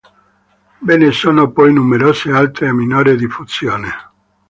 [0.81, 3.89] Ve ne sono poi numerose altre a minore diffusione.